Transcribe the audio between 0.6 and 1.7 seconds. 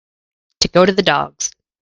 To go to the dogs.